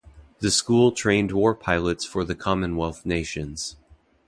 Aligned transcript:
The 0.39 0.49
school 0.49 0.91
trained 0.93 1.31
war 1.31 1.53
pilots 1.53 2.03
for 2.05 2.23
the 2.23 2.33
Commonwealth 2.33 3.05
nations. 3.05 3.75